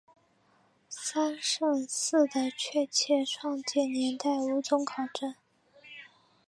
[0.89, 5.35] 三圣寺的确切创建年代无从考证。